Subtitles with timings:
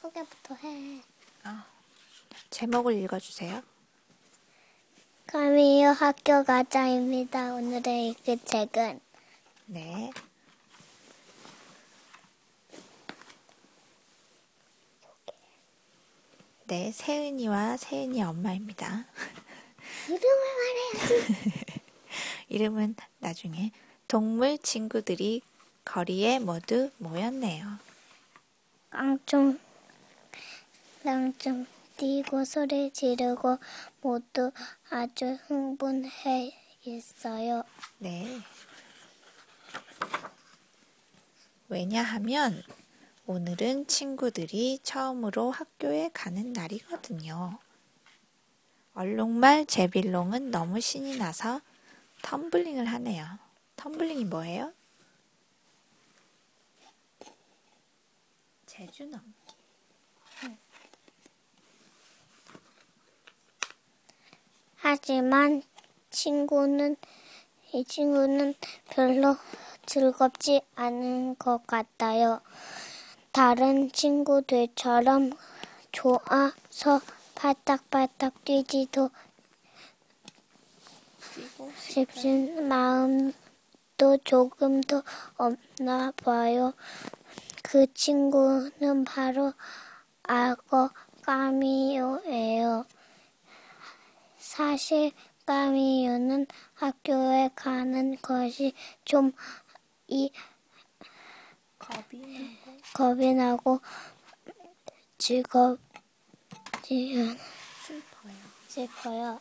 [0.00, 1.02] 소개부터 해.
[2.50, 3.62] 제목을 읽어주세요.
[5.26, 7.54] 까미유 학교 가자입니다.
[7.54, 9.00] 오늘의 읽을 책은
[9.66, 10.10] 네.
[16.66, 19.04] 네, 세은이와 세은이 엄마입니다.
[20.06, 21.80] 이름을 말해야지.
[22.48, 23.72] 이름은 나중에
[24.06, 25.42] 동물 친구들이
[25.84, 27.66] 거리에 모두 모였네요.
[28.90, 29.58] 깡총,
[31.04, 33.58] 랑총 뛰고 소리 지르고
[34.00, 34.50] 모두
[34.90, 36.52] 아주 흥분해
[36.84, 37.62] 있어요.
[37.98, 38.40] 네.
[41.68, 42.62] 왜냐하면
[43.26, 47.58] 오늘은 친구들이 처음으로 학교에 가는 날이거든요.
[48.94, 51.60] 얼룩말 제빌롱은 너무 신이 나서
[52.22, 53.38] 텀블링을 하네요.
[53.76, 54.72] 텀블링이 뭐예요?
[58.66, 59.57] 제주 넘기.
[64.90, 65.62] 하지만
[66.08, 66.96] 친구는
[67.74, 68.54] 이 친구는
[68.88, 69.36] 별로
[69.84, 72.40] 즐겁지 않은 것 같아요.
[73.30, 75.32] 다른 친구들처럼
[75.92, 77.02] 좋아서
[77.34, 79.10] 팔딱팔딱 뛰지도
[81.76, 85.02] 싶은 마음도 조금도
[85.36, 86.72] 없나 봐요.
[87.62, 89.52] 그 친구는 바로
[90.22, 90.88] 악어
[91.20, 92.22] 까미요예요.
[94.58, 95.12] 사실
[95.46, 99.32] 까미요는 학교에 가는 것이 좀
[100.10, 100.32] 이
[101.78, 103.80] 겁이 나고 겁이 나고
[105.18, 105.78] 즐겁지
[107.18, 107.38] 않-
[107.86, 108.34] 슬퍼요.
[108.68, 109.40] 싶어요.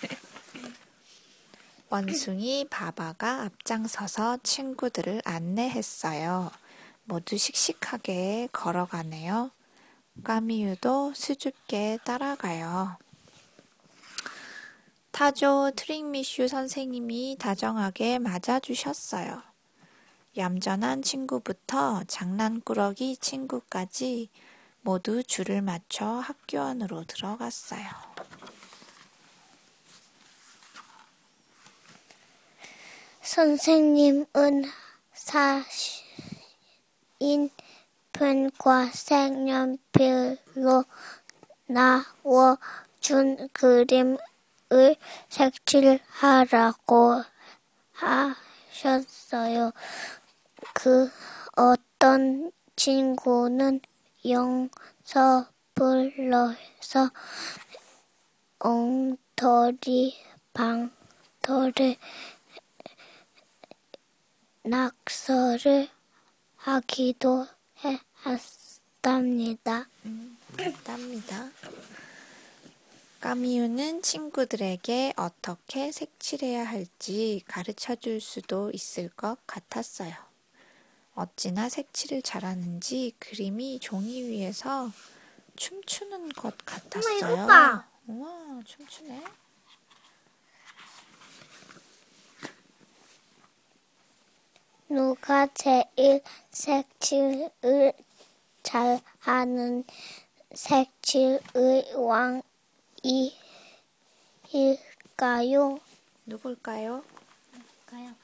[1.90, 6.52] 원숭이 바바가 앞장서서 친구들을 안내했어요.
[7.04, 9.50] 모두 씩씩하게 걸어가네요.
[10.22, 12.96] 까미유도 수줍게 따라가요.
[15.20, 19.42] 타조 트릭미슈 선생님이 다정하게 맞아주셨어요.
[20.38, 24.30] 얌전한 친구부터 장난꾸러기 친구까지
[24.80, 27.84] 모두 줄을 맞춰 학교 안으로 들어갔어요.
[33.20, 34.64] 선생님은
[37.20, 40.84] 사인펜과 색연필로
[41.66, 42.56] 나와
[43.00, 44.16] 준 그림
[44.72, 44.94] 을
[45.28, 47.24] 색칠하라고
[47.92, 49.72] 하셨어요.
[50.74, 51.10] 그
[51.56, 53.80] 어떤 친구는
[54.24, 57.10] 용서불 넣어서
[58.60, 60.16] 엉터리
[60.52, 61.96] 방터를
[64.62, 65.88] 낙서를
[66.56, 67.46] 하기도
[68.24, 69.86] 했답니다.
[70.84, 71.50] 답니다.
[73.20, 80.14] 까미유는 친구들에게 어떻게 색칠해야 할지 가르쳐 줄 수도 있을 것 같았어요.
[81.14, 84.90] 어찌나 색칠을 잘하는지 그림이 종이 위에서
[85.56, 87.16] 춤추는 것 같았어요.
[87.18, 87.86] 이거 봐.
[88.06, 89.22] 우와, 춤추네.
[94.88, 97.92] 누가 제일 색칠을
[98.62, 99.84] 잘하는
[100.54, 102.42] 색칠의 왕
[104.52, 105.78] 일까요?
[106.26, 107.02] 누굴까요?
[107.86, 108.14] 가요.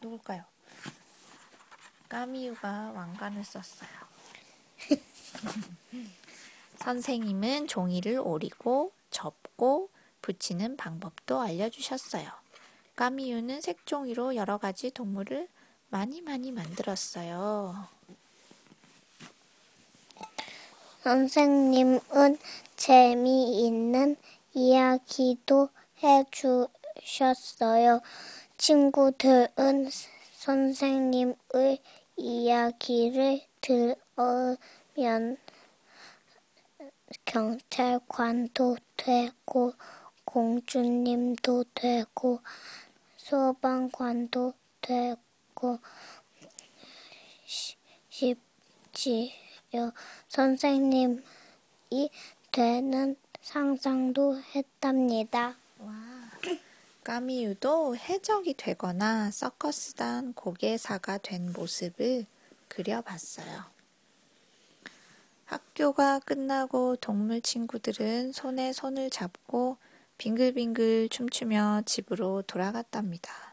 [0.00, 0.44] 누굴까요?
[2.08, 3.90] 까미유가 왕관을 썼어요.
[6.76, 9.90] 선생님은 종이를 오리고 접고
[10.22, 12.30] 붙이는 방법도 알려주셨어요.
[12.96, 15.48] 까미유는 색종이로 여러 가지 동물을
[15.90, 17.88] 많이 많이 만들었어요.
[21.02, 22.38] 선생님은
[22.76, 24.16] 재미있는
[24.52, 25.68] 이야기도
[26.02, 28.00] 해주셨어요.
[28.56, 29.88] 친구들은
[30.34, 31.78] 선생님의
[32.16, 35.36] 이야기를 들으면
[37.24, 39.72] 경찰관도 되고
[40.24, 42.40] 공주님도 되고
[43.16, 45.78] 소방관도 되고
[47.46, 47.76] 시-
[48.10, 49.47] 싶지요.
[50.28, 51.20] 선생님이
[52.52, 55.56] 되는 상상도 했답니다.
[55.78, 55.94] 와.
[57.04, 62.26] 까미유도 해적이 되거나 서커스단 고개사가 된 모습을
[62.68, 63.64] 그려봤어요.
[65.46, 69.78] 학교가 끝나고 동물 친구들은 손에 손을 잡고
[70.18, 73.47] 빙글빙글 춤추며 집으로 돌아갔답니다.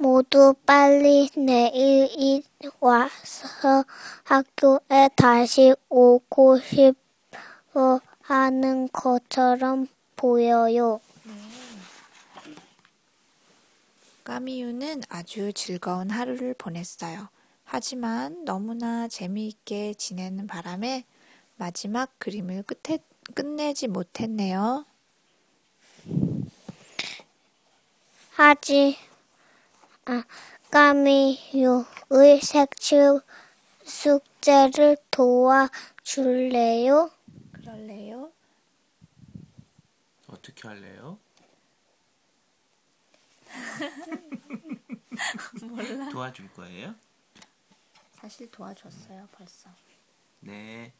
[0.00, 2.42] 모두 빨리 내일
[2.80, 3.84] 와서
[4.24, 9.86] 학교에 다시 오고 싶어 하는 것처럼
[10.16, 11.02] 보여요.
[14.24, 17.28] 까미유는 아주 즐거운 하루를 보냈어요.
[17.64, 21.04] 하지만 너무나 재미있게 지내는 바람에
[21.56, 23.00] 마지막 그림을 끝에,
[23.34, 24.86] 끝내지 못했네요.
[28.30, 29.09] 하지
[30.10, 30.24] 아,
[30.72, 33.20] 까미유의 색칠
[33.84, 37.12] 숙제를 도와줄래요?
[37.52, 38.32] 그럴래요?
[40.26, 41.16] 어떻게 할래요?
[46.10, 46.96] 도와줄 거예요?
[48.14, 49.70] 사실 도와줬어요, 벌써.
[50.40, 50.92] 네.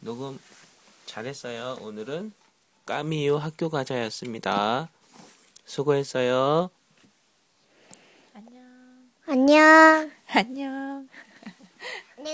[0.00, 0.38] 녹음
[1.06, 1.78] 잘했어요.
[1.80, 2.34] 오늘은
[2.84, 4.90] 까미유 학교 가자였습니다.
[5.64, 6.68] 수고했어요.
[9.30, 10.10] 안녕.
[10.32, 11.06] 안녕.